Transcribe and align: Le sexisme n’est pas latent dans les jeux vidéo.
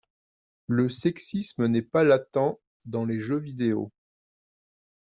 Le 0.65 0.89
sexisme 0.89 1.67
n’est 1.67 1.83
pas 1.83 2.03
latent 2.03 2.57
dans 2.85 3.05
les 3.05 3.19
jeux 3.19 3.37
vidéo. 3.37 3.91